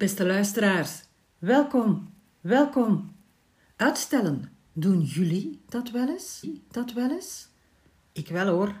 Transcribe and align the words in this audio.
Beste 0.00 0.26
luisteraars, 0.26 1.02
welkom, 1.38 2.12
welkom. 2.40 3.16
Uitstellen, 3.76 4.52
doen 4.72 5.00
jullie 5.00 5.60
dat 5.68 5.90
wel 5.90 6.08
eens? 6.08 6.46
Dat 6.70 6.92
wel 6.92 7.10
eens? 7.10 7.48
Ik 8.12 8.28
wel 8.28 8.46
hoor. 8.46 8.74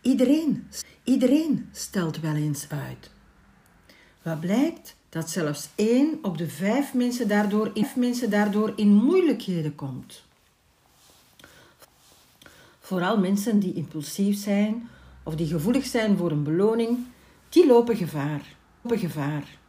Iedereen, 0.00 0.68
iedereen 1.04 1.68
stelt 1.72 2.20
wel 2.20 2.34
eens 2.34 2.66
uit. 2.68 3.10
Wat 4.22 4.40
blijkt? 4.40 4.96
Dat 5.08 5.30
zelfs 5.30 5.68
één 5.74 6.18
op 6.22 6.38
de 6.38 6.48
vijf 6.48 6.94
mensen 6.94 7.28
daardoor 7.28 7.70
in, 7.74 7.86
mensen 7.94 8.30
daardoor 8.30 8.72
in 8.76 8.88
moeilijkheden 8.88 9.74
komt. 9.74 10.24
Vooral 12.80 13.18
mensen 13.18 13.58
die 13.58 13.74
impulsief 13.74 14.38
zijn 14.38 14.88
of 15.22 15.34
die 15.34 15.46
gevoelig 15.46 15.86
zijn 15.86 16.16
voor 16.16 16.30
een 16.30 16.44
beloning, 16.44 16.98
die 17.48 17.66
lopen 17.66 17.96
gevaar. 17.96 18.56
Lopen 18.82 18.98
gevaar. 18.98 19.64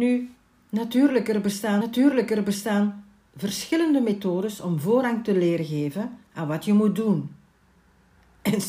Nu, 0.00 0.30
natuurlijk 0.68 1.28
er, 1.28 1.40
bestaan, 1.40 1.78
natuurlijk 1.78 2.30
er 2.30 2.42
bestaan 2.42 3.04
verschillende 3.36 4.00
methodes 4.00 4.60
om 4.60 4.80
voorrang 4.80 5.24
te 5.24 5.38
leren 5.38 5.66
geven 5.66 6.18
aan 6.32 6.46
wat 6.46 6.64
je 6.64 6.72
moet 6.72 6.96
doen. 6.96 7.34
En, 8.42 8.60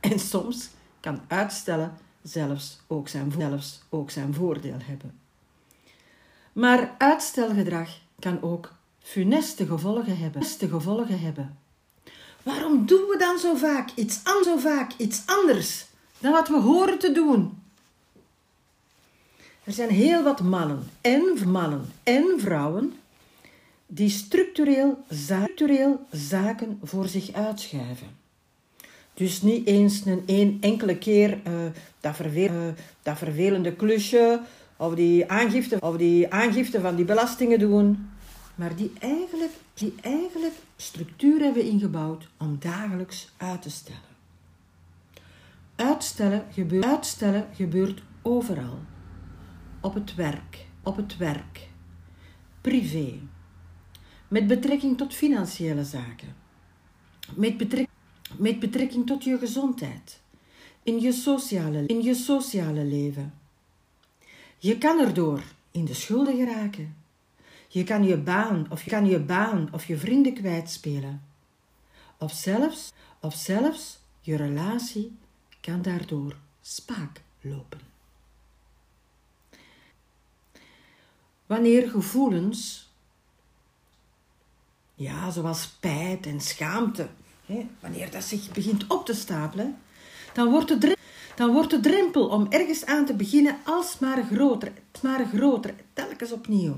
en 0.00 0.18
soms 0.18 0.68
kan 1.00 1.20
uitstellen 1.26 1.92
zelfs 2.22 2.80
ook, 2.86 3.08
zijn, 3.08 3.32
zelfs 3.38 3.82
ook 3.88 4.10
zijn 4.10 4.34
voordeel 4.34 4.78
hebben. 4.82 5.18
Maar 6.52 6.94
uitstelgedrag 6.98 7.88
kan 8.18 8.42
ook 8.42 8.72
funeste 9.00 9.66
gevolgen 9.66 10.18
hebben. 10.18 10.42
Funeste 10.42 10.68
gevolgen 10.68 11.20
hebben. 11.20 11.58
Waarom 12.42 12.86
doen 12.86 13.08
we 13.08 13.16
dan 13.18 13.38
zo 13.38 13.54
vaak 13.54 13.90
iets, 13.94 14.20
zo 14.44 14.56
vaak 14.56 14.92
iets 14.96 15.22
anders 15.26 15.86
dan 16.18 16.32
wat 16.32 16.48
we 16.48 16.60
horen 16.60 16.98
te 16.98 17.12
doen? 17.12 17.64
Er 19.66 19.72
zijn 19.72 19.90
heel 19.90 20.22
wat 20.22 20.40
mannen 20.40 20.82
en 21.00 21.48
mannen 21.48 21.86
en 22.02 22.34
vrouwen 22.38 22.92
die 23.86 24.08
structureel, 24.08 25.04
structureel 25.10 26.06
zaken 26.10 26.78
voor 26.82 27.08
zich 27.08 27.32
uitschuiven. 27.32 28.06
Dus 29.14 29.42
niet 29.42 29.66
eens 29.66 30.04
een 30.04 30.22
één 30.26 30.58
enkele 30.60 30.98
keer 30.98 31.30
uh, 31.30 31.52
dat, 32.00 32.20
uh, 32.34 32.50
dat 33.02 33.18
vervelende 33.18 33.72
klusje 33.72 34.40
of 34.76 34.94
die, 34.94 35.30
aangifte, 35.30 35.76
of 35.80 35.96
die 35.96 36.32
aangifte 36.32 36.80
van 36.80 36.96
die 36.96 37.04
belastingen 37.04 37.58
doen, 37.58 38.10
maar 38.54 38.76
die 38.76 38.92
eigenlijk, 38.98 39.52
die 39.74 39.94
eigenlijk 40.00 40.54
structuur 40.76 41.40
hebben 41.40 41.64
ingebouwd 41.64 42.28
om 42.38 42.56
dagelijks 42.60 43.28
uit 43.36 43.62
te 43.62 43.70
stellen. 43.70 44.00
Uitstellen 45.76 46.44
uitstellen 46.80 47.46
gebeurt 47.54 48.02
overal. 48.22 48.78
Op 49.86 49.94
het 49.94 50.14
werk, 50.14 50.66
op 50.82 50.96
het 50.96 51.16
werk, 51.16 51.68
privé, 52.60 53.18
met 54.28 54.46
betrekking 54.46 54.96
tot 54.96 55.14
financiële 55.14 55.84
zaken, 55.84 56.36
met 57.34 57.56
betrekking, 57.56 57.98
met 58.36 58.58
betrekking 58.58 59.06
tot 59.06 59.24
je 59.24 59.38
gezondheid, 59.38 60.20
in 60.82 61.00
je 61.00 61.12
sociale, 61.12 61.86
in 61.86 62.02
je 62.02 62.14
sociale 62.14 62.84
leven. 62.84 63.34
Je 64.58 64.78
kan 64.78 64.98
erdoor 64.98 65.42
in 65.70 65.84
de 65.84 65.94
schulden 65.94 66.36
geraken. 66.36 66.96
Je 67.68 67.84
kan 67.84 68.04
je 68.04 68.16
baan 68.16 68.66
of 68.70 68.82
je 68.82 68.90
kan 68.90 69.06
je 69.06 69.20
baan 69.20 69.68
of 69.72 69.86
je 69.86 69.96
vrienden 69.96 70.34
kwijtspelen. 70.34 71.22
Of 72.18 72.32
zelfs, 72.32 72.92
of 73.20 73.34
zelfs 73.34 73.98
je 74.20 74.36
relatie 74.36 75.16
kan 75.60 75.82
daardoor 75.82 76.36
spaak 76.60 77.22
lopen. 77.40 77.95
Wanneer 81.46 81.90
gevoelens, 81.90 82.90
ja, 84.94 85.30
zoals 85.30 85.62
spijt 85.62 86.26
en 86.26 86.40
schaamte, 86.40 87.08
hè, 87.46 87.66
wanneer 87.80 88.10
dat 88.10 88.24
zich 88.24 88.52
begint 88.52 88.86
op 88.86 89.06
te 89.06 89.14
stapelen, 89.14 89.78
dan 90.32 90.50
wordt 90.50 90.68
de 90.68 90.78
drempel, 90.78 91.04
dan 91.34 91.52
wordt 91.52 91.70
de 91.70 91.80
drempel 91.80 92.26
om 92.28 92.46
ergens 92.50 92.84
aan 92.84 93.06
te 93.06 93.14
beginnen 93.14 93.56
alsmaar 93.64 94.24
groter, 94.24 94.72
alsmaar 94.92 95.26
groter, 95.26 95.74
telkens 95.92 96.32
opnieuw. 96.32 96.76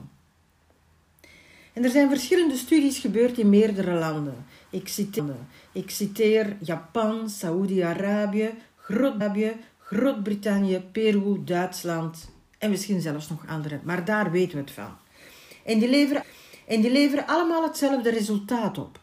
En 1.73 1.85
er 1.85 1.91
zijn 1.91 2.09
verschillende 2.09 2.57
studies 2.57 2.99
gebeurd 2.99 3.39
in 3.39 3.49
meerdere 3.49 3.93
landen. 3.93 4.47
Ik 4.71 4.89
citeer, 4.89 5.37
ik 5.73 5.91
citeer 5.91 6.57
Japan, 6.61 7.31
Saoedi-Arabië, 7.31 8.55
Groot-Brittannië, 9.79 10.81
Peru, 10.93 11.45
Duitsland 11.45 12.29
en 12.59 12.71
misschien 12.71 13.01
zelfs 13.01 13.29
nog 13.29 13.47
andere. 13.47 13.81
Maar 13.83 14.05
daar 14.05 14.31
weten 14.31 14.55
we 14.55 14.61
het 14.61 14.71
van. 14.71 14.97
En 15.65 15.79
die 15.79 15.89
leveren, 15.89 16.25
en 16.67 16.81
die 16.81 16.91
leveren 16.91 17.27
allemaal 17.27 17.63
hetzelfde 17.63 18.11
resultaat 18.11 18.79
op. 18.79 19.01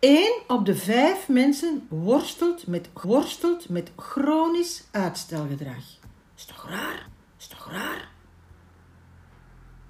Eén 0.00 0.42
op 0.46 0.66
de 0.66 0.76
vijf 0.76 1.28
mensen 1.28 1.86
worstelt 1.88 2.66
met, 2.66 2.88
worstelt 3.02 3.68
met 3.68 3.90
chronisch 3.96 4.84
uitstelgedrag. 4.90 5.98
Is 6.36 6.44
toch 6.44 6.68
raar? 6.68 7.06
Is 7.38 7.46
toch 7.46 7.70
raar? 7.70 8.12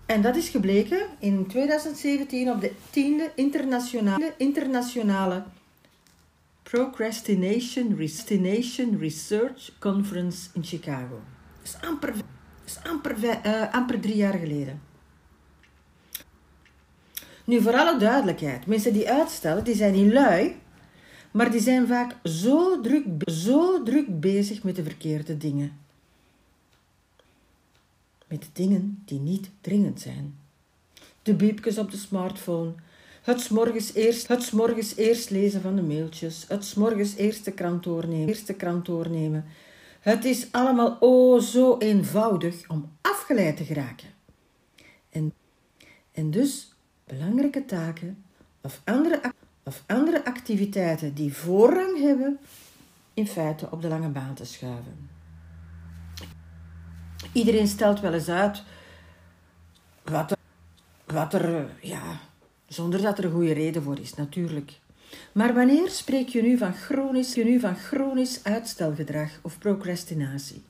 En 0.07 0.23
dat 0.23 0.37
is 0.37 0.49
gebleken 0.49 1.07
in 1.19 1.47
2017 1.47 2.51
op 2.51 2.61
de 2.61 2.71
10e 2.71 3.35
internationale, 3.35 4.35
internationale 4.37 5.45
Procrastination 6.63 8.99
Research 8.99 9.71
Conference 9.79 10.49
in 10.55 10.65
Chicago. 10.65 11.21
Is 11.65 11.77
amper, 11.81 12.15
is 12.65 12.79
uh, 13.47 13.73
amper 13.73 14.01
drie 14.01 14.17
jaar 14.17 14.39
geleden. 14.39 14.83
Nu, 17.45 17.61
voor 17.61 17.75
alle 17.75 17.99
duidelijkheid, 17.99 18.67
mensen 18.67 18.93
die 18.93 19.11
uitstellen, 19.11 19.65
die 19.65 19.75
zijn 19.75 19.93
niet 19.93 20.13
lui, 20.13 20.57
maar 21.31 21.51
die 21.51 21.61
zijn 21.61 21.87
vaak 21.87 22.17
zo 22.23 22.81
druk, 22.81 23.07
zo 23.25 23.83
druk 23.83 24.21
bezig 24.21 24.63
met 24.63 24.77
de 24.77 24.83
verkeerde 24.83 25.37
dingen 25.37 25.83
met 28.35 28.51
dingen 28.53 29.03
die 29.05 29.21
niet 29.21 29.51
dringend 29.61 30.01
zijn. 30.01 30.39
De 31.23 31.35
biepjes 31.35 31.79
op 31.79 31.91
de 31.91 31.97
smartphone, 31.97 32.73
het 33.23 33.51
morgens 33.51 33.95
eerst, 33.95 34.29
het 34.29 34.53
morgens 34.53 34.97
eerst 34.97 35.31
lezen 35.31 35.61
van 35.61 35.77
de 35.77 35.83
mailtjes, 35.83 36.45
het 36.49 36.75
morgens 36.77 37.15
eerst 37.15 37.45
de 37.45 37.53
krant 37.53 37.83
doornemen, 37.83 38.29
eerst 38.29 38.47
de 38.47 38.55
krant 38.55 38.87
doornemen. 38.87 39.45
Het 40.05 40.25
is 40.25 40.53
allemaal 40.53 40.97
oh 41.01 41.41
zo 41.41 41.79
eenvoudig 41.79 42.69
om 42.69 42.93
afgeleid 43.01 43.57
te 43.57 43.65
geraken. 43.65 44.09
En, 45.11 45.33
en 46.13 46.31
dus 46.31 46.75
belangrijke 47.05 47.65
taken 47.65 48.25
of 48.61 48.81
andere, 48.85 49.21
of 49.63 49.83
andere 49.87 50.25
activiteiten 50.25 51.15
die 51.15 51.35
voorrang 51.35 51.99
hebben, 51.99 52.39
in 53.15 53.27
feite 53.27 53.71
op 53.71 53.83
de 53.83 53.89
lange 53.89 54.09
baan 54.09 54.35
te 54.35 54.45
schuiven. 54.45 55.11
Iedereen 57.33 57.69
stelt 57.69 58.01
wel 58.01 58.13
eens 58.13 58.29
uit 58.29 58.63
wat 60.03 60.31
er, 60.31 60.39
wat 61.05 61.35
er 61.35 61.71
ja, 61.81 62.21
zonder 62.67 63.03
dat 63.03 63.19
er 63.19 63.25
een 63.25 63.33
goede 63.33 63.53
reden 63.53 63.83
voor 63.83 63.99
is, 63.99 64.15
natuurlijk. 64.15 64.81
Maar 65.33 65.55
wanneer 65.55 65.91
spreek 65.91 66.29
je 66.29 66.43
nu 66.43 66.59
van 66.59 66.75
chronisch, 66.75 67.35
je 67.35 67.45
nu 67.45 67.61
van 67.61 67.77
chronisch 67.77 68.45
uitstelgedrag 68.45 69.31
of 69.43 69.59
procrastinatie? 69.59 70.63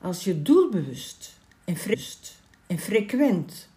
Als 0.00 0.24
je 0.24 0.42
doelbewust 0.42 1.34
en, 1.64 1.76
en 2.66 2.78
frequent 2.78 3.68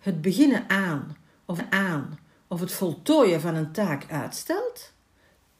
het 0.00 0.22
beginnen 0.22 0.68
aan 0.68 1.16
of 1.44 1.64
aan 1.70 2.18
of 2.48 2.60
het 2.60 2.72
voltooien 2.72 3.40
van 3.40 3.54
een 3.54 3.72
taak 3.72 4.10
uitstelt, 4.10 4.92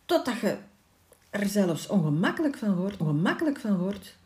totdat 0.04 0.40
je 0.40 0.56
er 1.30 1.46
zelfs 1.46 1.86
ongemakkelijk 1.86 2.56
van 2.56 2.74
wordt, 2.74 2.96
ongemakkelijk 2.96 3.58
van 3.60 3.76
wordt, 3.76 4.16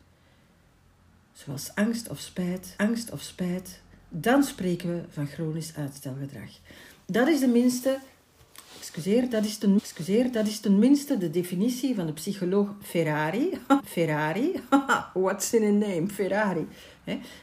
zoals 1.33 1.75
angst 1.75 2.09
of 2.09 2.19
spijt, 2.19 2.73
angst 2.77 3.11
of 3.11 3.21
spijt, 3.21 3.81
dan 4.09 4.43
spreken 4.43 4.89
we 4.89 5.03
van 5.09 5.27
chronisch 5.27 5.75
uitstelgedrag. 5.75 6.49
Dat 7.05 7.27
is 7.27 7.39
de 7.39 7.47
minste, 7.47 7.99
excuseer, 8.79 9.29
dat 9.29 9.45
is, 9.45 9.57
ten, 9.57 9.75
excuseer, 9.75 10.31
dat 10.31 10.47
is 10.47 10.59
tenminste 10.59 11.17
de 11.17 11.29
definitie 11.29 11.95
van 11.95 12.05
de 12.05 12.13
psycholoog 12.13 12.75
Ferrari. 12.81 13.57
Ferrari, 13.83 14.61
what's 15.13 15.53
in 15.53 15.63
a 15.63 15.87
name, 15.87 16.07
Ferrari. 16.07 16.67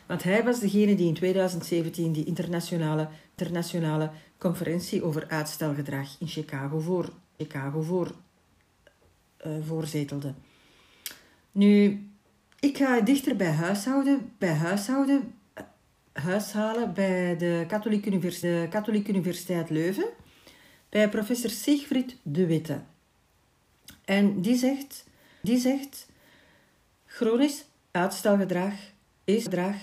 Want 0.07 0.23
hij 0.23 0.45
was 0.45 0.61
degene 0.61 0.95
die 0.95 1.07
in 1.07 1.15
2017 1.15 2.13
die 2.13 2.25
internationale, 2.25 3.09
internationale 3.37 4.11
conferentie 4.39 5.05
over 5.05 5.29
uitstelgedrag 5.29 6.17
in 6.19 6.29
Chicago 6.29 6.81
voor, 6.81 7.13
Chicago 7.37 7.83
voor, 7.83 8.15
uh, 9.47 9.53
voorzetelde. 9.67 10.35
Nu, 11.53 12.07
ik 12.61 12.77
ga 12.77 13.01
dichter 13.01 13.37
bij 13.37 13.53
huishouden, 13.53 14.33
bij 14.39 14.55
huishouden 14.55 15.35
huishalen 16.13 16.95
bij 16.95 17.37
de 17.37 17.65
Katholieke, 17.69 18.09
Universiteit, 18.09 19.09
Universiteit 19.09 19.71
Leuven, 19.71 20.09
bij 20.89 21.09
professor 21.09 21.51
Siegfried 21.51 22.17
de 22.23 22.47
Witte. 22.47 22.81
En 24.05 24.43
die 24.43 24.57
zegt, 24.57 25.05
die 25.43 25.59
zegt 25.59 26.07
Chronisch 27.07 27.65
uitstelgedrag 27.91 28.75
is, 29.25 29.43
gedrag 29.43 29.77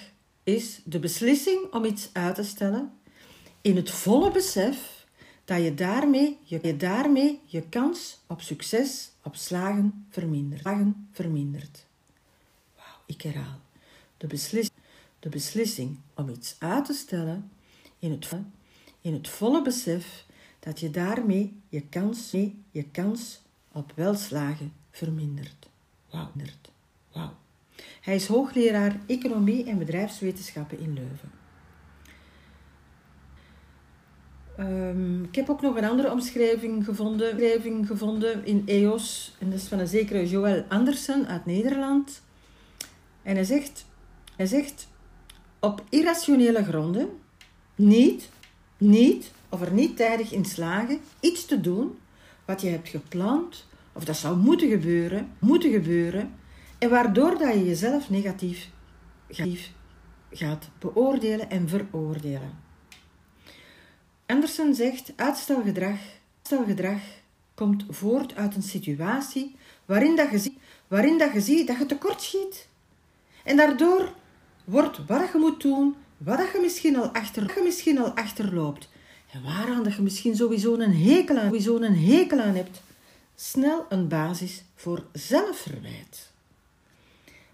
is 0.44 0.82
de 0.84 1.00
beslissing 1.00 1.74
om 1.74 1.86
iets 1.86 2.10
uit 2.14 2.36
te 2.36 2.44
stellen 2.44 2.92
in 3.62 3.76
het 3.76 3.92
volle 3.92 4.32
besef 4.32 5.06
dat 5.46 5.64
je 5.64 5.74
daarmee 5.74 6.38
je, 6.44 6.78
daarmee 6.78 7.40
je 7.46 7.62
kans 7.62 8.20
op 8.28 8.42
succes, 8.42 9.12
op 9.24 9.36
slagen 9.36 10.06
vermindert. 10.10 10.62
Slagen 10.62 11.10
vermindert. 11.12 11.86
Wauw, 12.76 12.98
ik 13.06 13.22
herhaal. 13.22 13.60
De, 14.18 14.28
beslis, 14.28 14.70
de 15.20 15.30
beslissing 15.30 15.98
om 16.16 16.30
iets 16.30 16.56
uit 16.60 16.86
te 16.86 16.94
stellen 16.94 17.52
in 18.00 18.12
het, 18.12 18.30
in 19.02 19.14
het 19.14 19.30
volle 19.30 19.62
besef 19.62 20.26
dat 20.60 20.80
je 20.80 20.90
daarmee 20.90 21.62
je 21.70 21.82
kans, 21.82 22.32
je 22.72 22.84
kans 22.92 23.42
op 23.72 23.92
welslagen 23.96 24.74
vermindert. 24.92 25.70
Wauw. 27.12 27.38
Hij 28.02 28.16
is 28.16 28.28
hoogleraar 28.28 29.00
Economie 29.08 29.66
en 29.66 29.78
Bedrijfswetenschappen 29.78 30.80
in 30.80 30.94
Leuven. 30.94 31.32
Um, 34.60 35.24
ik 35.24 35.36
heb 35.36 35.50
ook 35.50 35.62
nog 35.62 35.76
een 35.76 35.86
andere 35.86 36.12
omschrijving 36.12 36.86
gevonden, 36.86 37.32
omschrijving 37.32 37.88
gevonden 37.88 38.46
in 38.46 38.64
EOS. 38.66 39.36
En 39.40 39.50
dat 39.50 39.60
is 39.60 39.68
van 39.68 39.80
een 39.80 39.88
zekere 39.88 40.30
Joël 40.30 40.66
Andersen 40.68 41.28
uit 41.28 41.46
Nederland. 41.46 42.22
En 43.22 43.36
hij 43.36 43.44
zegt, 43.44 43.86
hij 44.36 44.46
zegt 44.46 44.89
op 45.60 45.84
irrationele 45.90 46.64
gronden 46.64 47.10
niet, 47.76 48.30
niet 48.78 49.32
of 49.50 49.62
er 49.62 49.72
niet 49.72 49.98
tijdig 49.98 50.32
in 50.32 50.46
slagen 50.46 51.00
iets 51.20 51.46
te 51.46 51.62
doen 51.62 51.98
wat 52.46 52.62
je 52.62 52.70
hebt 52.70 52.90
gepland 52.90 53.68
of 53.94 54.04
dat 54.04 54.18
zou 54.18 54.38
moeten 54.38 54.70
gebeuren, 54.70 55.32
moeten 55.40 55.72
gebeuren 55.72 56.34
en 56.78 56.90
waardoor 56.90 57.38
dat 57.38 57.54
je 57.54 57.66
jezelf 57.66 58.10
negatief 58.10 58.70
gaat 60.32 60.70
beoordelen 60.80 61.50
en 61.50 61.70
veroordelen. 61.70 62.58
Anderson 64.26 64.74
zegt 64.74 65.14
uitstelgedrag, 65.16 66.00
uitstelgedrag 66.36 67.02
komt 67.54 67.86
voort 67.90 68.36
uit 68.36 68.56
een 68.56 68.64
situatie 68.64 69.56
waarin, 69.86 70.16
dat 70.16 70.32
je, 70.32 70.54
waarin 70.88 71.18
dat 71.18 71.34
je 71.34 71.42
ziet 71.42 71.68
dat 71.68 71.78
je 71.78 71.86
tekort 71.86 72.22
schiet. 72.22 72.68
En 73.44 73.58
daardoor 73.58 74.14
wordt 74.70 75.06
wat 75.06 75.32
je 75.32 75.38
moet 75.38 75.62
doen, 75.62 75.96
wat 76.18 76.52
je 76.54 76.60
misschien 76.62 76.98
al, 76.98 77.08
achter, 77.10 77.44
je 77.56 77.62
misschien 77.64 78.00
al 78.00 78.10
achterloopt 78.10 78.90
en 79.32 79.44
waaraan 79.44 79.84
dat 79.84 79.96
je 79.96 80.02
misschien 80.02 80.36
sowieso 80.36 80.74
een 80.74 80.96
hekel 80.96 81.38
aan, 81.38 81.46
sowieso 81.46 81.76
een 81.76 81.98
hekel 81.98 82.40
aan 82.40 82.56
hebt, 82.56 82.82
snel 83.36 83.86
een 83.90 84.08
basis 84.08 84.64
voor 84.76 85.04
zelfverwijt. 85.12 86.32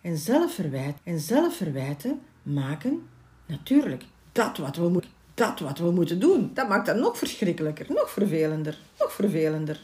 En 0.02 0.18
zelfverwijt 0.18 0.98
en 1.04 1.20
zelfverwijten 1.20 2.22
maken 2.44 3.08
natuurlijk 3.46 4.04
dat 4.32 4.58
wat 4.58 4.76
we 4.76 4.90
moeten 4.90 5.10
dat 5.36 5.60
wat 5.60 5.78
we 5.78 5.92
moeten 5.92 6.20
doen. 6.20 6.52
Dat 6.54 6.68
maakt 6.68 6.86
dat 6.86 6.96
nog 6.96 7.18
verschrikkelijker, 7.18 7.86
nog 7.90 8.10
vervelender, 8.10 8.78
nog 9.00 9.14
vervelender. 9.14 9.80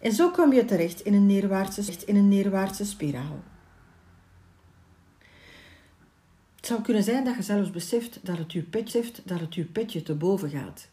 En 0.00 0.12
zo 0.12 0.30
kom 0.30 0.52
je 0.52 0.64
terecht 0.64 1.00
in 1.00 1.14
een 1.14 1.26
neerwaartse, 1.26 1.82
in 2.06 2.16
een 2.16 2.28
neerwaartse 2.28 2.84
spiraal. 2.84 3.42
Het 6.56 6.57
zou 6.68 6.82
kunnen 6.82 7.02
zijn 7.02 7.24
dat 7.24 7.36
je 7.36 7.42
zelfs 7.42 7.70
beseft 7.70 8.18
dat 8.22 8.38
het 8.38 8.52
je 8.52 8.62
petje, 8.62 9.04
dat 9.24 9.40
het 9.40 9.54
je 9.54 9.64
petje 9.64 10.02
te 10.02 10.14
boven 10.14 10.50
gaat. 10.50 10.88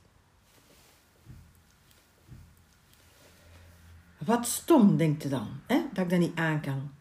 Wat 4.18 4.48
stom, 4.48 4.98
denkt 4.98 5.24
je 5.24 5.30
dan, 5.30 5.48
hè? 5.66 5.81
dat 5.94 6.04
ik 6.04 6.10
dat 6.10 6.19
niet 6.19 6.36
aan 6.36 6.62
kan. 6.62 6.92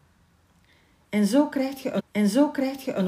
En 1.09 1.25
zo 1.25 1.47
krijg 1.47 1.83
je 1.83 1.91
een, 1.91 2.01
en 2.11 2.29
zo 2.29 2.51
je 2.81 2.93
een 2.93 3.07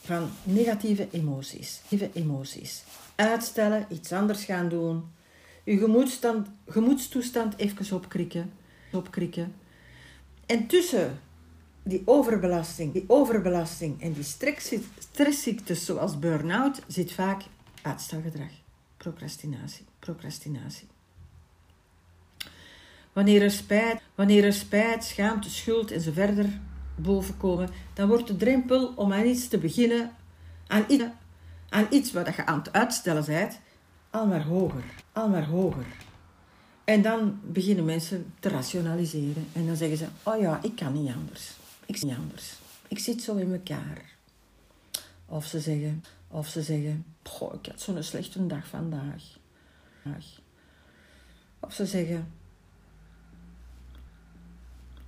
van 0.00 0.30
negatieve 0.42 1.08
emoties. 1.10 1.80
Negatieve 1.82 2.18
emoties. 2.18 2.82
Uitstellen, 3.14 3.86
iets 3.88 4.12
anders 4.12 4.44
gaan 4.44 4.68
doen. 4.68 5.04
Je 5.64 5.78
gemoedstoestand 6.66 7.56
even 7.56 7.96
opkrikken. 7.96 8.52
opkrikken. 8.92 9.54
En 10.46 10.66
tussen 10.66 11.20
die 11.86 12.02
overbelasting, 12.04 12.92
die 12.92 13.04
overbelasting 13.06 14.02
en 14.02 14.12
die 14.12 14.24
stressziektes 14.98 15.84
zoals 15.84 16.18
burn-out 16.18 16.82
zit 16.86 17.12
vaak 17.12 17.42
uitstelgedrag. 17.82 18.50
Procrastinatie. 18.96 19.84
Procrastinatie. 19.98 20.88
Wanneer 23.12 23.42
er 23.42 23.50
spijt, 23.50 24.00
wanneer 24.14 24.44
er 24.44 24.52
spijt, 24.52 25.04
schaamte, 25.04 25.50
schuld 25.50 25.90
en 25.90 26.00
zo 26.00 26.12
verder 26.12 26.60
bovenkomen, 26.94 27.68
dan 27.94 28.08
wordt 28.08 28.26
de 28.26 28.36
drempel 28.36 28.92
om 28.96 29.12
aan 29.12 29.26
iets 29.26 29.48
te 29.48 29.58
beginnen, 29.58 30.10
aan 30.66 30.84
iets, 30.88 31.04
aan 31.68 31.86
iets 31.90 32.12
wat 32.12 32.36
je 32.36 32.46
aan 32.46 32.58
het 32.58 32.72
uitstellen 32.72 33.24
bent, 33.24 33.60
al 34.10 34.26
maar 34.26 34.44
hoger, 34.44 34.84
al 35.12 35.28
maar 35.28 35.46
hoger. 35.46 35.86
En 36.84 37.02
dan 37.02 37.40
beginnen 37.42 37.84
mensen 37.84 38.32
te 38.40 38.48
rationaliseren 38.48 39.46
en 39.52 39.66
dan 39.66 39.76
zeggen 39.76 39.98
ze, 39.98 40.06
oh 40.22 40.40
ja, 40.40 40.58
ik 40.62 40.76
kan 40.76 40.92
niet 40.92 41.14
anders. 41.14 41.54
Ik 41.86 41.96
zie 41.96 42.08
niet 42.08 42.16
anders. 42.16 42.54
Ik 42.88 42.98
zit 42.98 43.22
zo 43.22 43.36
in 43.36 43.52
elkaar. 43.52 44.14
Of 45.26 45.46
ze 45.46 45.60
zeggen, 45.60 46.04
of 46.28 46.48
ze 46.48 46.62
zeggen, 46.62 47.04
goh, 47.22 47.54
ik 47.54 47.66
had 47.66 47.80
zo'n 47.80 48.02
slechte 48.02 48.46
dag 48.46 48.66
vandaag. 48.66 49.22
Of 51.60 51.72
ze 51.72 51.86
zeggen, 51.86 52.32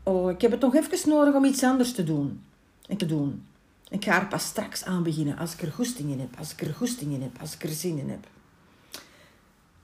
oh, 0.03 0.31
ik 0.31 0.41
heb 0.41 0.51
het 0.51 0.61
nog 0.61 0.75
even 0.75 1.09
nodig 1.09 1.35
om 1.35 1.45
iets 1.45 1.63
anders 1.63 1.93
te 1.93 2.05
doen. 2.05 2.43
En 2.89 2.97
te 2.97 3.07
doen. 3.07 3.47
Ik 3.91 4.05
ga 4.05 4.21
er 4.21 4.27
pas 4.27 4.45
straks 4.45 4.85
aan 4.85 5.03
beginnen 5.03 5.37
als 5.37 5.53
ik 5.53 5.63
er 5.63 5.73
goesting 5.73 6.11
in 6.11 6.21
heb, 6.21 6.39
als 6.39 6.53
ik 6.53 6.61
er 6.61 6.75
goesting 6.75 7.13
in 7.13 7.23
heb, 7.23 7.41
als 7.41 7.55
ik 7.55 7.63
er 7.63 7.69
zin 7.69 7.99
in 7.99 8.11
heb. 8.11 8.27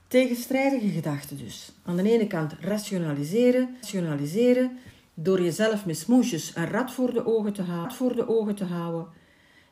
Tegenstrijdige 0.06 0.88
gedachten 0.88 1.36
dus. 1.36 1.72
Aan 1.82 1.96
de 1.96 2.10
ene 2.10 2.26
kant 2.26 2.52
rationaliseren, 2.60 3.76
rationaliseren 3.80 4.78
door 5.14 5.42
jezelf 5.42 5.86
met 5.86 5.98
smoesjes 5.98 6.56
een 6.56 6.66
rad 6.66 6.92
voor 6.92 7.12
de 7.12 7.26
ogen 7.26 7.52
te, 7.52 7.86
voor 7.88 8.14
de 8.14 8.28
ogen 8.28 8.54
te 8.54 8.64
houden. 8.64 9.06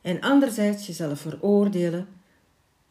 En 0.00 0.20
anderzijds 0.20 0.86
jezelf 0.86 1.20
veroordelen. 1.20 2.08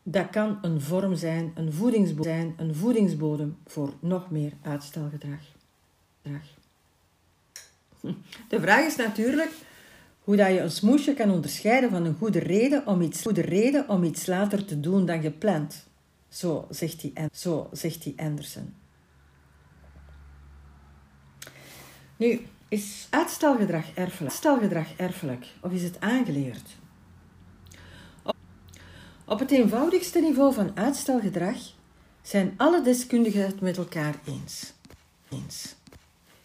Dat 0.04 0.30
kan 0.30 0.58
een 0.62 0.82
vorm 0.82 1.16
zijn, 1.16 1.52
een 1.56 1.74
voedingsbodem, 1.74 2.34
zijn, 2.34 2.54
een 2.58 2.76
voedingsbodem 2.76 3.58
voor 3.66 3.94
nog 4.00 4.30
meer 4.30 4.52
uitstelgedrag. 4.62 5.40
De 8.48 8.60
vraag 8.60 8.86
is 8.86 8.96
natuurlijk 8.96 9.52
hoe 10.24 10.36
dat 10.36 10.48
je 10.48 10.60
een 10.60 10.72
smoesje 10.72 11.14
kan 11.14 11.32
onderscheiden 11.32 11.90
van 11.90 12.06
een 12.06 12.16
goede 12.16 12.40
reden 12.40 12.88
om 12.88 13.02
iets, 13.02 13.22
goede 13.22 13.42
reden 13.42 13.90
om 13.90 14.04
iets 14.04 14.26
later 14.26 14.66
te 14.66 14.80
doen 14.80 15.06
dan 15.06 15.22
gepland. 15.22 15.88
Zo 16.30 16.68
zegt 16.70 17.02
die, 17.02 17.14
zo 17.34 17.70
zegt 17.72 18.04
die 18.04 18.14
Anderson. 18.18 18.74
Nu, 22.22 22.42
is 22.68 23.08
uitstelgedrag 23.10 23.94
erfelijk? 23.94 24.32
Uitstelgedrag 24.32 24.96
erfelijk 24.98 25.46
of 25.62 25.72
is 25.72 25.84
het 25.84 26.00
aangeleerd? 26.00 26.70
Op 29.26 29.40
het 29.40 29.52
eenvoudigste 29.52 30.20
niveau 30.20 30.54
van 30.54 30.72
uitstelgedrag 30.78 31.58
zijn 32.22 32.54
alle 32.58 32.82
deskundigen 32.82 33.46
het 33.46 33.62
met 33.62 33.78
elkaar 33.78 34.16
eens. 34.26 34.74
eens. 35.30 35.76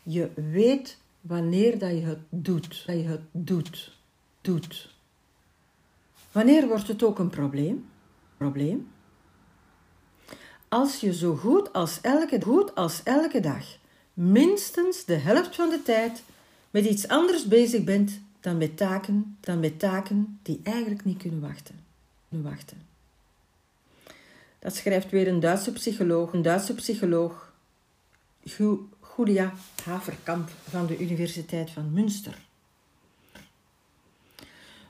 Je 0.03 0.31
weet 0.35 0.99
wanneer 1.21 1.79
dat 1.79 1.91
je 1.91 2.01
het 2.01 2.21
doet. 2.29 2.85
Het 2.87 3.21
doet. 3.33 3.99
Doet. 4.41 4.95
Wanneer 6.33 6.67
wordt 6.67 6.89
het 6.89 7.03
ook 7.03 7.19
een 7.19 7.31
probleem? 7.31 7.89
Probleem? 8.37 8.89
Als 10.69 11.01
je 11.01 11.15
zo 11.15 11.35
goed 11.35 11.73
als 11.73 12.01
elke, 12.01 12.43
goed 12.43 12.75
als 12.75 13.03
elke 13.03 13.41
dag 13.41 13.65
minstens 14.17 15.05
de 15.05 15.15
helft 15.15 15.55
van 15.55 15.71
de 15.71 15.83
tijd 15.83 16.23
met 16.71 16.85
iets 16.85 17.09
anders 17.09 17.47
bezig 17.47 17.85
bent 17.85 18.21
dan 18.41 18.59
met 18.59 18.77
taken, 18.77 19.37
dan 19.41 19.61
met 19.61 19.79
taken 19.79 20.39
die 20.43 20.61
eigenlijk 20.63 21.05
niet 21.05 21.19
kunnen 21.19 21.41
wachten. 21.41 21.85
Kunnen 22.29 22.51
wachten. 22.51 22.87
Dat 24.59 24.77
schrijft 24.77 25.11
weer 25.11 25.29
een 25.29 25.41
Duitse 25.41 25.73
psycholoog, 25.73 26.33
een 26.33 26.43
Duitse 26.43 26.75
psycholoog, 26.75 27.53
Julia 29.17 29.53
Haverkamp 29.85 30.51
van 30.69 30.87
de 30.87 30.99
Universiteit 30.99 31.71
van 31.71 31.93
Münster. 31.93 32.39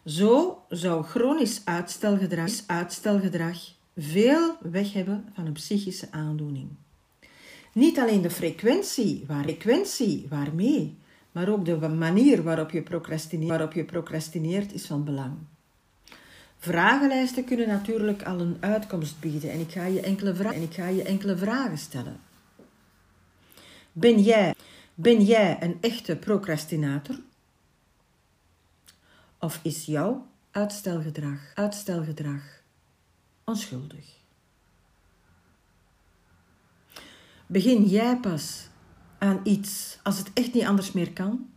Zo 0.04 0.62
zou 0.68 1.04
chronisch 1.04 1.60
uitstelgedrag, 1.64 2.50
uitstelgedrag 2.66 3.58
veel 3.96 4.56
weg 4.60 4.92
hebben 4.92 5.28
van 5.34 5.46
een 5.46 5.52
psychische 5.52 6.08
aandoening. 6.10 6.68
Niet 7.76 7.98
alleen 7.98 8.22
de 8.22 8.30
frequentie, 8.30 9.24
waar, 9.26 9.42
frequentie 9.42 10.26
waarmee, 10.28 10.96
maar 11.32 11.48
ook 11.48 11.64
de 11.64 11.88
manier 11.88 12.42
waarop 12.42 12.70
je, 12.70 12.82
procrastineert, 12.82 13.50
waarop 13.50 13.72
je 13.72 13.84
procrastineert 13.84 14.72
is 14.72 14.86
van 14.86 15.04
belang. 15.04 15.36
Vragenlijsten 16.58 17.44
kunnen 17.44 17.68
natuurlijk 17.68 18.22
al 18.22 18.40
een 18.40 18.56
uitkomst 18.60 19.20
bieden 19.20 19.50
en 19.50 19.60
ik 19.60 19.70
ga 19.70 19.84
je 19.84 20.00
enkele, 20.00 20.32
en 20.32 20.62
ik 20.62 20.74
ga 20.74 20.88
je 20.88 21.02
enkele 21.02 21.36
vragen 21.36 21.78
stellen. 21.78 22.20
Ben 23.92 24.22
jij, 24.22 24.54
ben 24.94 25.24
jij 25.24 25.62
een 25.62 25.78
echte 25.80 26.16
procrastinator? 26.16 27.20
Of 29.38 29.60
is 29.62 29.84
jouw 29.84 30.26
uitstelgedrag, 30.50 31.40
uitstelgedrag 31.54 32.42
onschuldig? 33.44 34.15
Begin 37.46 37.84
jij 37.84 38.16
pas 38.16 38.68
aan 39.18 39.40
iets 39.42 39.98
als 40.02 40.18
het 40.18 40.30
echt 40.32 40.54
niet 40.54 40.64
anders 40.64 40.92
meer 40.92 41.12
kan? 41.12 41.50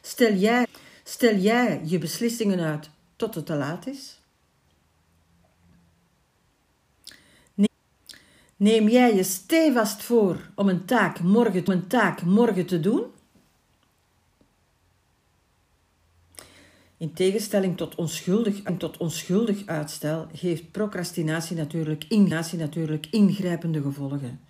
Stel 0.00 0.34
jij, 0.34 0.66
stel 1.04 1.36
jij 1.36 1.80
je 1.84 1.98
beslissingen 1.98 2.60
uit 2.60 2.90
tot 3.16 3.34
het 3.34 3.46
te 3.46 3.54
laat 3.54 3.86
is? 3.86 4.20
Neem 8.62 8.88
jij 8.88 9.14
je 9.14 9.22
stevast 9.22 10.02
voor 10.02 10.50
om 10.54 10.68
een 10.68 10.84
taak 10.84 11.20
morgen, 11.20 11.70
een 11.70 11.86
taak 11.86 12.22
morgen 12.22 12.66
te 12.66 12.80
doen? 12.80 13.04
In 17.02 17.12
tegenstelling 17.12 17.76
tot 17.76 17.94
onschuldig 17.94 18.62
en 18.62 18.76
tot 18.76 18.96
onschuldig 18.96 19.66
uitstel 19.66 20.26
heeft 20.38 20.70
procrastinatie 20.70 21.56
natuurlijk, 21.56 22.04
natuurlijk 22.56 23.06
ingrijpende 23.10 23.82
gevolgen. 23.82 24.40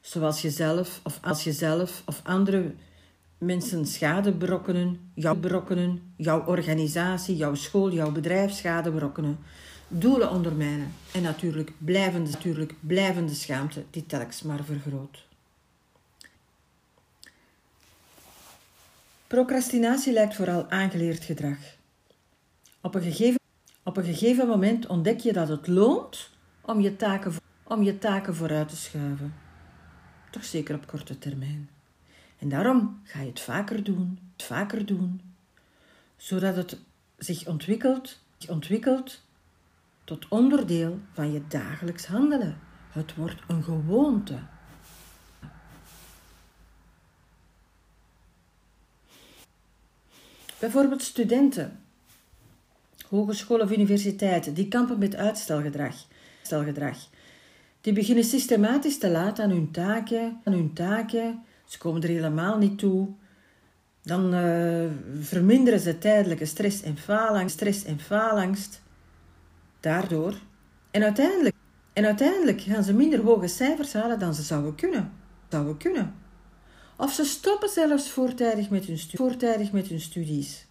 Zoals 0.00 0.42
jezelf 0.42 1.00
of 1.04 1.18
als 1.22 1.44
jezelf 1.44 2.02
of 2.06 2.20
andere 2.24 2.74
mensen 3.38 3.86
schade 3.86 4.32
berokkenen, 4.32 5.10
jou 5.14 5.38
berokkenen, 5.38 6.12
jouw 6.16 6.44
organisatie, 6.46 7.36
jouw 7.36 7.54
school, 7.54 7.92
jouw 7.92 8.12
bedrijf 8.12 8.52
schade 8.52 8.90
berokkenen, 8.90 9.38
doelen 9.88 10.30
ondermijnen 10.30 10.92
en 11.12 11.22
natuurlijk 11.22 11.72
blijvende, 11.78 12.30
natuurlijk 12.30 12.74
blijvende 12.80 13.34
schaamte 13.34 13.84
die 13.90 14.06
telkens 14.06 14.42
maar 14.42 14.64
vergroot. 14.64 15.24
Procrastinatie 19.26 20.12
lijkt 20.12 20.34
vooral 20.34 20.70
aangeleerd 20.70 21.24
gedrag. 21.24 21.78
Op 22.80 22.94
een 22.94 23.02
gegeven, 23.02 23.40
op 23.82 23.96
een 23.96 24.04
gegeven 24.04 24.46
moment 24.46 24.86
ontdek 24.86 25.20
je 25.20 25.32
dat 25.32 25.48
het 25.48 25.66
loont 25.66 26.30
om 26.60 26.80
je, 26.80 26.96
taken, 26.96 27.32
om 27.62 27.82
je 27.82 27.98
taken 27.98 28.34
vooruit 28.34 28.68
te 28.68 28.76
schuiven. 28.76 29.34
Toch 30.30 30.44
zeker 30.44 30.74
op 30.74 30.86
korte 30.86 31.18
termijn. 31.18 31.68
En 32.38 32.48
daarom 32.48 33.00
ga 33.04 33.20
je 33.20 33.28
het 33.28 33.40
vaker 33.40 33.84
doen, 33.84 34.18
het 34.32 34.42
vaker 34.42 34.86
doen, 34.86 35.20
zodat 36.16 36.56
het 36.56 36.78
zich 37.18 37.46
ontwikkelt, 37.46 38.18
ontwikkelt 38.48 39.22
tot 40.04 40.28
onderdeel 40.28 41.00
van 41.12 41.32
je 41.32 41.46
dagelijks 41.48 42.06
handelen. 42.06 42.60
Het 42.90 43.14
wordt 43.14 43.40
een 43.48 43.62
gewoonte. 43.62 44.38
Bijvoorbeeld 50.58 51.02
studenten, 51.02 51.80
hogescholen 53.10 53.64
of 53.64 53.72
universiteiten, 53.72 54.54
die 54.54 54.68
kampen 54.68 54.98
met 54.98 55.16
uitstelgedrag. 55.16 55.94
uitstelgedrag. 56.36 56.96
Die 57.80 57.92
beginnen 57.92 58.24
systematisch 58.24 58.98
te 58.98 59.10
laat 59.10 59.38
aan 59.38 59.50
hun 59.50 59.70
taken, 59.70 60.40
aan 60.44 60.52
hun 60.52 60.72
taken. 60.72 61.42
Ze 61.64 61.78
komen 61.78 62.02
er 62.02 62.08
helemaal 62.08 62.58
niet 62.58 62.78
toe. 62.78 63.08
Dan 64.02 64.34
uh, 64.34 64.90
verminderen 65.20 65.80
ze 65.80 65.98
tijdelijke 65.98 66.44
stress 66.44 66.82
en 66.82 66.96
faalangst, 66.96 67.54
stress 67.54 67.84
en 67.84 68.00
faalangst. 68.00 68.82
Daardoor. 69.80 70.34
En 70.90 71.02
uiteindelijk, 71.02 71.56
en 71.92 72.04
uiteindelijk 72.04 72.60
gaan 72.60 72.84
ze 72.84 72.92
minder 72.92 73.20
hoge 73.22 73.48
cijfers 73.48 73.92
halen 73.92 74.18
dan 74.18 74.34
ze 74.34 74.42
zouden 74.42 74.74
kunnen. 74.74 75.12
Zouden 75.48 75.76
kunnen. 75.76 76.14
Of 76.96 77.12
ze 77.12 77.24
stoppen 77.24 77.68
zelfs 77.68 78.10
voortijdig 78.10 78.70
met 78.70 78.84
hun, 78.84 78.98
voortijdig 78.98 79.72
met 79.72 79.86
hun 79.86 80.00
studies. 80.00 80.66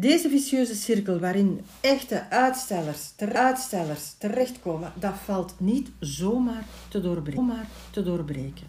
Deze 0.00 0.28
vicieuze 0.28 0.74
cirkel 0.74 1.18
waarin 1.18 1.64
echte 1.80 2.30
uitstellers, 2.30 3.10
ter 3.16 3.36
uitstellers 3.36 4.12
terechtkomen, 4.18 4.92
dat 4.94 5.14
valt 5.14 5.60
niet 5.60 5.90
zomaar 6.00 6.64
te 6.88 7.00
doorbreken. 7.00 7.66
Te 7.90 8.02
doorbreken. 8.02 8.66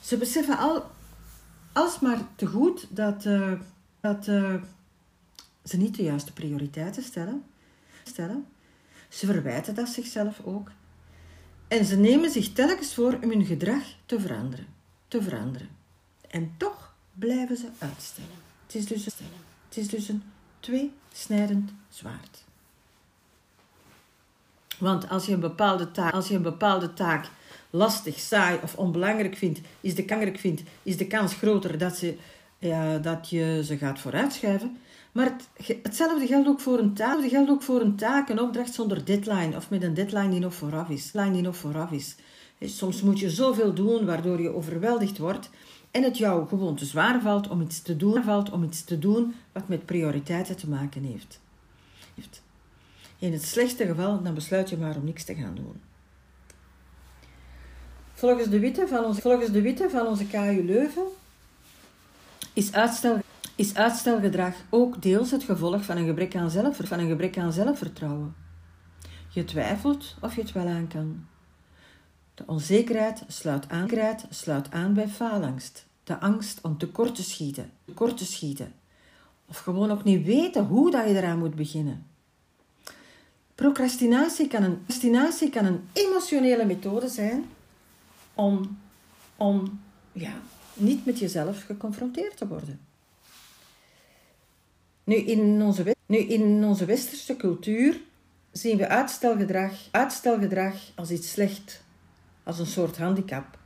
Ze 0.00 0.16
beseffen 0.16 0.58
al, 0.58 0.84
alsmaar 1.72 2.18
te 2.36 2.46
goed 2.46 2.86
dat, 2.90 3.24
uh, 3.24 3.52
dat 4.00 4.26
uh, 4.26 4.54
ze 5.64 5.76
niet 5.76 5.96
de 5.96 6.02
juiste 6.02 6.32
prioriteiten 6.32 7.02
stellen. 7.02 7.44
stellen. 8.02 8.46
Ze 9.08 9.26
verwijten 9.26 9.74
dat 9.74 9.88
zichzelf 9.88 10.40
ook. 10.44 10.70
En 11.68 11.84
ze 11.84 11.96
nemen 11.96 12.30
zich 12.30 12.52
telkens 12.52 12.94
voor 12.94 13.18
om 13.22 13.30
hun 13.30 13.44
gedrag 13.44 13.82
te 14.06 14.20
veranderen. 14.20 14.66
Te 15.08 15.22
veranderen. 15.22 15.68
En 16.30 16.54
toch 16.56 16.94
blijven 17.14 17.56
ze 17.56 17.68
uitstellen. 17.78 18.42
Het 18.66 18.74
is 18.74 18.86
dus, 18.86 19.14
het 19.74 19.84
is 19.84 19.90
dus 19.90 20.08
een 20.08 20.22
tweesnijdend 20.60 21.70
zwaard. 21.88 22.44
Want 24.78 25.08
als 25.08 25.26
je 25.26 25.32
een 25.32 25.40
bepaalde 25.40 25.90
taak, 25.90 26.12
als 26.12 26.28
je 26.28 26.34
een 26.34 26.42
bepaalde 26.42 26.94
taak 26.94 27.26
lastig, 27.70 28.18
saai 28.18 28.58
of 28.62 28.74
onbelangrijk 28.74 29.36
vindt, 29.36 29.60
is 29.80 29.94
de, 29.94 30.04
vindt, 30.38 30.62
is 30.82 30.96
de 30.96 31.06
kans 31.06 31.34
groter 31.34 31.78
dat, 31.78 31.96
ze, 31.96 32.16
ja, 32.58 32.98
dat 32.98 33.30
je 33.30 33.62
ze 33.64 33.76
gaat 33.76 34.00
vooruitschuiven. 34.00 34.78
Maar 35.12 35.36
het, 35.56 35.78
hetzelfde 35.82 36.26
geldt 36.26 36.48
ook 36.48 36.60
voor 36.60 36.78
een 36.78 36.94
taak. 36.94 37.28
geldt 37.28 37.50
ook 37.50 37.62
voor 37.62 37.80
een 37.80 37.96
taak, 37.96 38.28
een 38.28 38.40
opdracht 38.40 38.74
zonder 38.74 39.04
deadline 39.04 39.56
of 39.56 39.70
met 39.70 39.82
een 39.82 39.94
deadline 39.94 40.28
die 40.28 40.40
nog 40.40 40.54
is. 40.88 41.10
Deadline 41.10 41.34
die 41.34 41.42
nog 41.42 41.56
vooraf 41.56 41.90
is. 41.90 42.16
Soms 42.60 43.02
moet 43.02 43.18
je 43.18 43.30
zoveel 43.30 43.74
doen 43.74 44.04
waardoor 44.04 44.40
je 44.40 44.54
overweldigd 44.54 45.18
wordt 45.18 45.50
en 45.94 46.02
het 46.02 46.18
jou 46.18 46.48
gewoon 46.48 46.74
te 46.74 46.84
zwaar 46.84 47.20
valt 47.20 47.48
om 47.48 47.60
iets 47.60 47.82
te 47.82 47.96
doen, 47.96 48.22
valt 48.22 48.50
om 48.50 48.62
iets 48.62 48.84
te 48.84 48.98
doen 48.98 49.34
wat 49.52 49.68
met 49.68 49.86
prioriteiten 49.86 50.56
te 50.56 50.68
maken 50.68 51.02
heeft. 51.02 51.40
In 53.18 53.32
het 53.32 53.42
slechtste 53.42 53.86
geval 53.86 54.22
dan 54.22 54.34
besluit 54.34 54.70
je 54.70 54.76
maar 54.76 54.96
om 54.96 55.04
niks 55.04 55.24
te 55.24 55.34
gaan 55.34 55.54
doen. 55.54 55.80
Volgens 58.12 58.48
de 58.48 58.58
witte 58.58 58.88
van 58.88 59.04
onze, 59.04 59.20
volgens 59.20 59.50
de 59.50 59.60
witte 59.60 59.90
van 59.90 60.06
onze 60.06 60.26
KU 60.26 60.64
Leuven 60.64 61.06
is 62.52 62.72
uitstel 62.72 63.18
is 63.54 63.74
uitstelgedrag 63.74 64.54
ook 64.70 65.02
deels 65.02 65.30
het 65.30 65.44
gevolg 65.44 65.84
van 65.84 65.96
een 65.96 66.06
gebrek 66.06 66.36
aan, 66.36 66.50
zelf, 66.50 66.76
van 66.82 66.98
een 66.98 67.08
gebrek 67.08 67.38
aan 67.38 67.52
zelfvertrouwen. 67.52 68.34
Je 69.28 69.44
twijfelt 69.44 70.16
of 70.20 70.34
je 70.34 70.40
het 70.40 70.52
wel 70.52 70.66
aan 70.66 70.88
kan. 70.88 71.26
De 72.34 72.42
onzekerheid 72.46 73.22
sluit 73.28 73.68
aan, 73.68 73.88
sluit 74.30 74.70
aan 74.70 74.94
bij 74.94 75.08
faalangst. 75.08 75.86
De 76.04 76.18
angst 76.20 76.58
om 76.62 76.78
tekort 76.78 77.14
te 77.14 77.22
schieten, 77.22 77.70
tekort 77.84 78.16
te 78.16 78.24
schieten. 78.24 78.72
Of 79.46 79.58
gewoon 79.58 79.90
ook 79.90 80.04
niet 80.04 80.24
weten 80.24 80.64
hoe 80.64 80.90
dat 80.90 81.08
je 81.08 81.14
eraan 81.14 81.38
moet 81.38 81.54
beginnen. 81.54 82.06
Procrastinatie 83.54 84.48
kan 84.48 84.62
een, 84.62 84.76
procrastinatie 84.76 85.50
kan 85.50 85.64
een 85.64 85.88
emotionele 85.92 86.64
methode 86.64 87.08
zijn 87.08 87.44
om, 88.34 88.78
om 89.36 89.80
ja, 90.12 90.32
niet 90.74 91.04
met 91.04 91.18
jezelf 91.18 91.64
geconfronteerd 91.64 92.36
te 92.36 92.46
worden. 92.46 92.80
Nu 95.04 95.14
in, 95.14 95.62
onze, 95.62 95.96
nu, 96.06 96.16
in 96.16 96.64
onze 96.64 96.84
westerse 96.84 97.36
cultuur 97.36 98.00
zien 98.52 98.76
we 98.76 98.88
uitstelgedrag, 98.88 99.72
uitstelgedrag 99.90 100.74
als 100.94 101.10
iets 101.10 101.30
slecht, 101.30 101.83
als 102.44 102.58
een 102.58 102.66
soort 102.66 102.98
handicap. 102.98 103.58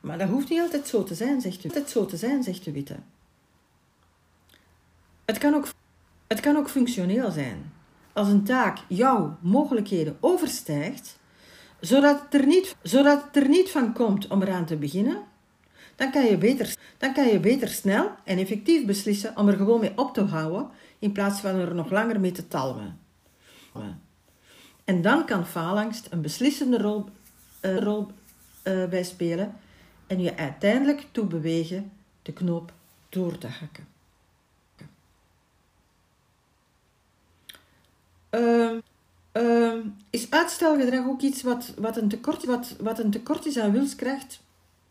Maar 0.00 0.18
dat 0.18 0.28
hoeft 0.28 0.48
niet 0.48 0.60
altijd 0.60 0.86
zo 0.88 1.04
te 1.04 1.14
zijn, 1.14 1.40
zegt 1.40 1.64
u. 1.64 1.70
Zo 1.86 2.06
te 2.06 2.16
zijn, 2.16 2.42
zegt 2.42 2.64
de 2.64 2.72
witte. 2.72 2.96
Het 5.24 5.38
kan, 5.38 5.54
ook, 5.54 5.68
het 6.26 6.40
kan 6.40 6.56
ook 6.56 6.70
functioneel 6.70 7.30
zijn. 7.30 7.72
Als 8.12 8.28
een 8.28 8.44
taak 8.44 8.78
jouw 8.88 9.36
mogelijkheden 9.40 10.16
overstijgt, 10.20 11.18
zodat 11.80 12.20
het, 12.22 12.34
er 12.34 12.46
niet, 12.46 12.76
zodat 12.82 13.24
het 13.24 13.36
er 13.36 13.48
niet 13.48 13.70
van 13.70 13.92
komt 13.92 14.26
om 14.26 14.42
eraan 14.42 14.66
te 14.66 14.76
beginnen, 14.76 15.22
dan 15.96 16.10
kan, 16.10 16.24
je 16.24 16.38
beter, 16.38 16.76
dan 16.98 17.12
kan 17.12 17.26
je 17.26 17.40
beter 17.40 17.68
snel 17.68 18.10
en 18.24 18.38
effectief 18.38 18.86
beslissen 18.86 19.36
om 19.36 19.48
er 19.48 19.56
gewoon 19.56 19.80
mee 19.80 19.92
op 19.98 20.14
te 20.14 20.20
houden, 20.20 20.70
in 20.98 21.12
plaats 21.12 21.40
van 21.40 21.54
er 21.54 21.74
nog 21.74 21.90
langer 21.90 22.20
mee 22.20 22.32
te 22.32 22.48
talmen. 22.48 22.98
En 24.88 25.02
dan 25.02 25.24
kan 25.24 25.46
faalangst 25.46 26.06
een 26.10 26.20
beslissende 26.20 26.78
rol, 26.78 27.04
uh, 27.62 27.76
rol 27.76 28.06
uh, 28.64 28.88
bij 28.88 29.02
spelen 29.02 29.56
en 30.06 30.20
je 30.20 30.36
uiteindelijk 30.36 31.06
toe 31.12 31.26
bewegen 31.26 31.92
de 32.22 32.32
knoop 32.32 32.72
door 33.08 33.38
te 33.38 33.46
hakken. 33.46 33.86
Uh, 38.30 38.78
uh, 39.32 39.84
is 40.10 40.30
uitstelgedrag 40.30 41.06
ook 41.06 41.20
iets 41.20 41.42
wat, 41.42 41.74
wat, 41.78 41.96
een 41.96 42.08
tekort, 42.08 42.44
wat, 42.44 42.76
wat 42.80 42.98
een 42.98 43.10
tekort 43.10 43.46
is 43.46 43.58
aan 43.58 43.72
wilskracht? 43.72 44.40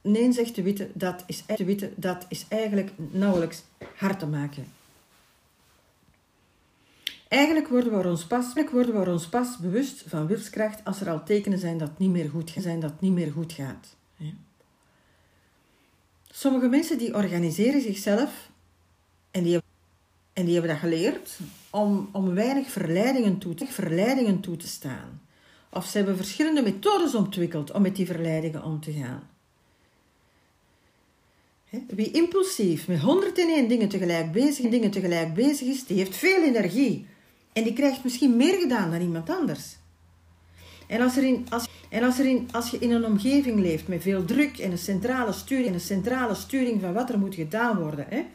Nee, 0.01 0.32
zegt 0.32 0.56
de 0.56 0.63
witte, 0.63 0.89
dat 0.94 1.24
is, 1.27 1.44
de 1.46 1.66
witte, 1.66 1.92
dat 1.96 2.25
is 2.30 2.46
eigenlijk 2.48 2.92
nauwelijks 2.98 3.63
hard 3.96 4.20
te 4.20 4.27
maken. 4.27 4.76
Eigenlijk 7.27 7.67
worden 7.67 7.98
we 7.98 8.07
ons 8.07 8.25
pas, 8.25 8.53
worden 8.72 9.03
we 9.03 9.10
ons 9.10 9.27
pas 9.27 9.57
bewust 9.57 10.03
van 10.07 10.27
wilskracht 10.27 10.86
als 10.86 11.01
er 11.01 11.10
al 11.10 11.24
tekenen 11.24 11.60
zijn 11.60 11.77
dat 11.77 12.00
niet 12.00 12.10
meer 12.10 12.29
goed, 12.29 12.53
zijn 12.57 12.79
dat 12.79 13.01
niet 13.01 13.13
meer 13.13 13.31
goed 13.31 13.53
gaat. 13.53 13.96
Sommige 16.31 16.67
mensen 16.67 16.98
die 16.98 17.15
organiseren 17.15 17.81
zichzelf 17.81 18.50
en 19.31 19.43
die, 19.43 19.62
en 20.34 20.46
die 20.46 20.53
hebben 20.53 20.72
dat 20.72 20.79
geleerd 20.79 21.39
om, 21.69 22.10
om 22.12 22.34
weinig 22.34 22.69
verleidingen 22.69 23.38
toe, 23.38 23.53
te, 23.53 23.65
verleidingen 23.65 24.39
toe 24.39 24.57
te 24.57 24.67
staan. 24.67 25.22
Of 25.69 25.86
ze 25.86 25.98
hebben 25.98 26.17
verschillende 26.17 26.62
methodes 26.62 27.15
ontwikkeld 27.15 27.72
om 27.72 27.81
met 27.81 27.96
die 27.96 28.05
verleidingen 28.05 28.63
om 28.63 28.79
te 28.79 28.91
gaan. 28.91 29.29
Wie 31.88 32.12
impulsief 32.12 32.88
met 32.88 33.00
101 33.00 33.67
dingen 33.67 33.89
tegelijk 33.89 34.31
bezig, 34.31 34.69
dingen 34.69 34.91
tegelijk 34.91 35.34
bezig 35.34 35.67
is, 35.67 35.86
die 35.86 35.98
heeft 35.98 36.15
veel 36.15 36.43
energie. 36.43 37.07
En 37.57 37.63
die 37.63 37.73
krijgt 37.73 38.03
misschien 38.03 38.35
meer 38.35 38.59
gedaan 38.59 38.91
dan 38.91 39.01
iemand 39.01 39.29
anders. 39.29 39.77
En 40.87 41.01
als, 41.01 41.17
er 41.17 41.23
in, 41.23 41.45
als, 41.49 41.67
en 41.89 42.03
als, 42.03 42.19
er 42.19 42.25
in, 42.25 42.49
als 42.51 42.69
je 42.69 42.77
in 42.77 42.91
een 42.91 43.05
omgeving 43.05 43.59
leeft 43.59 43.87
met 43.87 44.01
veel 44.01 44.25
druk 44.25 44.57
en 44.57 44.71
een 44.71 44.77
centrale 44.77 45.31
sturing, 45.31 45.67
en 45.67 45.73
een 45.73 45.79
centrale 45.79 46.35
sturing 46.35 46.81
van 46.81 46.93
wat 46.93 47.09
er 47.09 47.19
moet 47.19 47.35
gedaan 47.35 47.77
worden, 47.77 48.05
hè, 48.09 48.25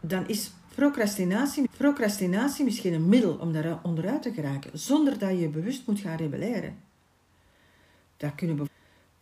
dan 0.00 0.28
is 0.28 0.50
procrastinatie, 0.74 1.68
procrastinatie 1.76 2.64
misschien 2.64 2.92
een 2.92 3.08
middel 3.08 3.34
om 3.34 3.52
daar 3.52 3.78
onderuit 3.82 4.22
te 4.22 4.32
geraken, 4.32 4.78
zonder 4.78 5.18
dat 5.18 5.38
je 5.38 5.48
bewust 5.48 5.86
moet 5.86 6.00
gaan 6.00 6.16
rebelleren. 6.16 6.78
Dat 8.16 8.34
kunnen, 8.34 8.68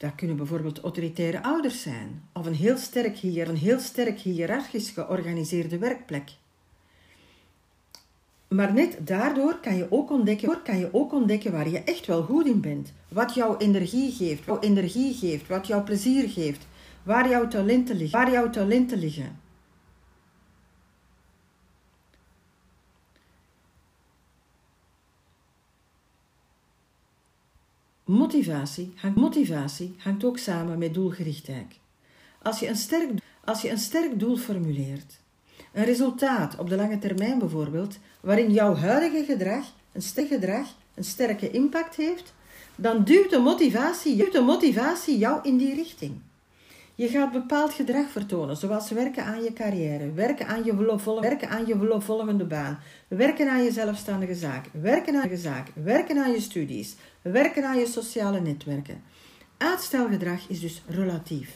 dat 0.00 0.14
kunnen 0.14 0.37
bijvoorbeeld 0.37 0.80
autoritaire 0.80 1.42
ouders 1.42 1.83
zijn, 1.83 2.23
of 2.33 2.47
een 2.47 2.54
heel 2.54 2.76
sterk, 2.76 3.16
hier, 3.16 3.49
een 3.49 3.57
heel 3.57 3.78
sterk 3.78 4.19
hiërarchisch 4.19 4.90
georganiseerde 4.90 5.78
werkplek. 5.78 6.30
Maar 8.49 8.73
net 8.73 8.97
daardoor 9.07 9.59
kan 9.61 9.76
je, 9.76 9.87
ook 9.90 10.11
ontdekken, 10.11 10.62
kan 10.62 10.78
je 10.78 10.88
ook 10.92 11.12
ontdekken 11.12 11.52
waar 11.52 11.69
je 11.69 11.78
echt 11.78 12.07
wel 12.07 12.23
goed 12.23 12.47
in 12.47 12.61
bent. 12.61 12.92
Wat 13.09 13.35
jouw 13.35 13.57
energie 13.57 14.12
geeft, 14.12 14.45
jouw 14.45 14.61
energie 14.61 15.14
geeft, 15.14 15.49
wat 15.49 15.66
jouw 15.66 15.85
plezier 15.85 16.28
geeft, 16.28 16.66
waar 17.02 17.28
jouw 17.28 17.49
talenten 17.49 17.97
liggen. 17.97 18.19
Waar 18.19 18.30
jouw 18.30 18.50
talenten 18.50 18.99
liggen. 18.99 19.38
Motivatie 28.11 28.93
hangt, 28.97 29.17
motivatie 29.17 29.95
hangt 29.99 30.25
ook 30.25 30.38
samen 30.38 30.79
met 30.79 30.95
doelgerichtheid. 30.95 31.79
Als 32.43 32.59
je, 32.59 32.69
een 32.69 32.76
sterk, 32.76 33.11
als 33.45 33.62
je 33.62 33.71
een 33.71 33.79
sterk 33.79 34.19
doel 34.19 34.37
formuleert, 34.37 35.21
een 35.73 35.85
resultaat 35.85 36.59
op 36.59 36.69
de 36.69 36.76
lange 36.76 36.99
termijn 36.99 37.38
bijvoorbeeld, 37.38 37.99
waarin 38.21 38.52
jouw 38.52 38.75
huidige 38.75 39.25
gedrag, 39.25 39.64
een 39.93 40.26
gedrag, 40.26 40.67
een 40.95 41.05
sterke 41.05 41.50
impact 41.50 41.97
heeft, 41.97 42.35
dan 42.76 43.05
duwt 43.05 43.31
de 43.31 43.38
motivatie, 43.38 44.17
duwt 44.17 44.33
de 44.33 44.40
motivatie 44.40 45.19
jou 45.19 45.40
in 45.43 45.57
die 45.57 45.75
richting. 45.75 46.21
Je 47.00 47.09
gaat 47.09 47.33
bepaald 47.33 47.73
gedrag 47.73 48.11
vertonen, 48.11 48.57
zoals 48.57 48.90
werken 48.90 49.25
aan 49.25 49.42
je 49.42 49.52
carrière, 49.52 50.12
werken 50.12 50.47
aan 50.47 50.64
je, 50.64 50.76
werken 51.21 51.49
aan 51.49 51.66
je 51.66 52.00
volgende 52.00 52.45
baan, 52.45 52.78
werken 53.09 53.50
aan 53.50 53.62
je 53.62 53.73
zelfstandige 53.73 54.35
zaak, 54.35 54.66
werken 54.73 55.23
aan 55.23 55.28
je 55.28 55.37
zaak, 55.37 55.69
werken 55.75 56.19
aan 56.19 56.30
je 56.30 56.40
studies, 56.40 56.97
werken 57.23 57.64
aan 57.64 57.78
je 57.78 57.87
sociale 57.87 58.40
netwerken. 58.40 59.02
Uitstelgedrag 59.57 60.49
is 60.49 60.61
dus 60.61 60.83
relatief. 60.87 61.50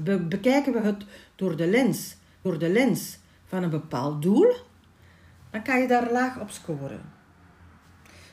Be 0.00 0.18
bekijken 0.18 0.72
we 0.72 0.80
het 0.80 1.04
door 1.36 1.56
de 1.56 1.66
lens, 1.66 2.16
door 2.42 2.58
de 2.58 2.68
lens 2.68 3.18
van 3.46 3.62
een 3.62 3.70
bepaald 3.70 4.22
doel, 4.22 4.54
dan 5.50 5.62
kan 5.62 5.80
je 5.80 5.86
daar 5.86 6.12
laag 6.12 6.40
op 6.40 6.50
scoren. 6.50 7.17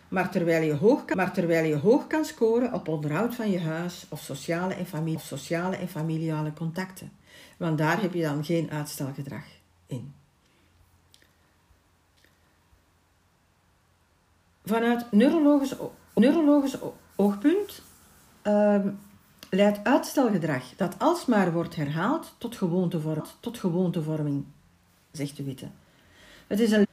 Maar 0.07 0.31
terwijl 0.31 0.63
je 0.63 0.73
hoog 0.73 1.05
kan, 1.05 1.17
maar 1.17 1.33
terwijl 1.33 1.65
je 1.65 1.75
hoog 1.75 2.07
kan 2.07 2.25
scoren 2.25 2.73
op 2.73 2.87
onderhoud 2.87 3.35
van 3.35 3.51
je 3.51 3.59
huis 3.59 4.05
of 4.09 4.19
sociale 4.19 4.73
en, 4.73 4.85
familie, 4.85 5.19
sociale 5.19 5.75
en 5.75 5.87
familiale 5.87 6.53
contacten. 6.53 7.11
Want 7.57 7.77
daar 7.77 8.01
heb 8.01 8.13
je 8.13 8.21
dan 8.21 8.45
geen 8.45 8.71
uitstelgedrag 8.71 9.43
in. 9.87 10.13
Vanuit 14.65 15.11
neurologisch, 15.11 15.75
neurologisch 16.13 16.77
oogpunt 17.15 17.81
uh, 18.43 18.85
leidt 19.49 19.83
uitstelgedrag 19.83 20.63
dat 20.75 20.95
alsmaar 20.99 21.51
wordt 21.51 21.75
herhaald 21.75 22.35
tot, 22.37 22.55
gewoontevorm, 22.55 23.23
tot 23.39 23.57
gewoontevorming, 23.57 24.45
zegt 25.11 25.37
de 25.37 25.43
Witte. 25.43 25.67
Het 26.47 26.59
is 26.59 26.71
een 26.71 26.84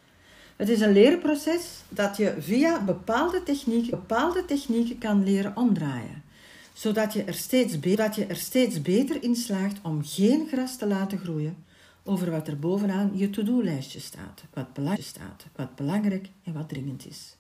het 0.63 0.71
is 0.71 0.81
een 0.81 0.93
leerproces 0.93 1.83
dat 1.89 2.17
je 2.17 2.35
via 2.39 2.85
bepaalde 2.85 3.43
technieken, 3.43 3.91
bepaalde 3.91 4.45
technieken 4.45 4.99
kan 4.99 5.25
leren 5.25 5.57
omdraaien, 5.57 6.23
zodat 6.73 7.13
je, 7.13 7.25
er 7.25 7.35
steeds 7.35 7.81
dat 7.81 8.15
je 8.15 8.27
er 8.27 8.37
steeds 8.37 8.83
beter 8.83 9.23
in 9.23 9.37
slaagt 9.37 9.79
om 9.83 10.05
geen 10.05 10.49
gras 10.49 10.77
te 10.77 10.87
laten 10.87 11.19
groeien 11.19 11.65
over 12.05 12.31
wat 12.31 12.49
er 12.49 12.59
bovenaan 12.59 13.11
je 13.15 13.31
to-do-lijstje 13.31 14.01
staat, 14.01 14.45
wat 14.55 14.73
belangrijk, 14.73 15.09
staat, 15.09 15.47
wat 15.57 15.75
belangrijk 15.75 16.29
en 16.45 16.53
wat 16.53 16.69
dringend 16.69 17.07
is. 17.07 17.37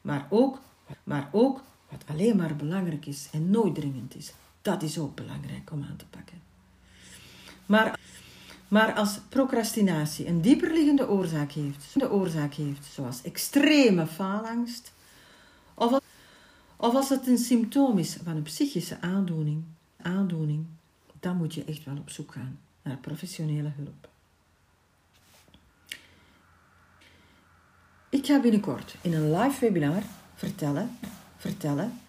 Maar 0.00 0.26
ook, 0.30 0.60
maar 1.04 1.28
ook 1.32 1.62
wat 1.90 2.02
alleen 2.06 2.36
maar 2.36 2.56
belangrijk 2.56 3.06
is 3.06 3.28
en 3.32 3.50
nooit 3.50 3.74
dringend 3.74 4.16
is. 4.16 4.32
Dat 4.62 4.82
is 4.82 4.98
ook 4.98 5.14
belangrijk 5.14 5.70
om 5.72 5.82
aan 5.90 5.96
te 5.96 6.06
pakken. 6.10 6.40
Maar 7.66 7.98
maar 8.68 8.94
als 8.94 9.18
procrastinatie 9.28 10.26
een 10.26 10.40
dieperliggende 10.40 11.08
oorzaak 11.08 11.52
heeft, 11.52 11.84
de 11.94 12.10
oorzaak 12.10 12.54
heeft 12.54 12.84
zoals 12.92 13.22
extreme 13.22 14.06
faalangst, 14.06 14.92
of, 15.74 16.00
of 16.76 16.94
als 16.94 17.08
het 17.08 17.26
een 17.26 17.38
symptoom 17.38 17.98
is 17.98 18.18
van 18.24 18.36
een 18.36 18.42
psychische 18.42 19.00
aandoening, 19.00 19.64
aandoening, 20.02 20.66
dan 21.20 21.36
moet 21.36 21.54
je 21.54 21.64
echt 21.64 21.84
wel 21.84 21.96
op 21.96 22.10
zoek 22.10 22.32
gaan 22.32 22.58
naar 22.82 22.96
professionele 22.96 23.72
hulp. 23.76 24.08
Ik 28.08 28.26
ga 28.26 28.40
binnenkort 28.40 28.94
in 29.00 29.12
een 29.12 29.36
live 29.36 29.60
webinar 29.60 30.02
vertellen, 30.34 30.98
vertellen 31.36 32.00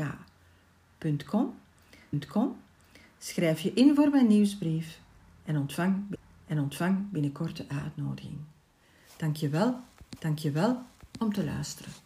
Schrijf 3.18 3.60
je 3.60 3.72
in 3.72 3.94
voor 3.94 4.10
mijn 4.10 4.26
nieuwsbrief 4.26 5.00
en 5.44 5.56
ontvang, 5.56 6.04
en 6.46 6.60
ontvang 6.60 7.10
binnenkort 7.10 7.56
de 7.56 7.68
uitnodiging. 7.68 8.38
Dank 9.16 9.36
je 9.36 9.48
wel, 9.48 9.80
dank 10.18 10.38
je 10.38 10.50
wel 10.50 10.82
om 11.18 11.32
te 11.32 11.44
luisteren. 11.44 12.03